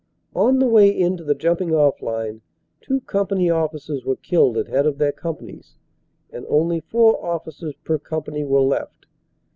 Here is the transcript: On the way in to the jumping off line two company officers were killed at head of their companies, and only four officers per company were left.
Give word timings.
On 0.35 0.57
the 0.57 0.65
way 0.65 0.89
in 0.89 1.15
to 1.17 1.23
the 1.23 1.35
jumping 1.35 1.75
off 1.75 2.01
line 2.01 2.41
two 2.81 3.01
company 3.01 3.51
officers 3.51 4.03
were 4.03 4.15
killed 4.15 4.57
at 4.57 4.65
head 4.67 4.87
of 4.87 4.97
their 4.97 5.11
companies, 5.11 5.75
and 6.31 6.43
only 6.49 6.79
four 6.79 7.23
officers 7.23 7.75
per 7.83 7.99
company 7.99 8.43
were 8.43 8.61
left. 8.61 9.05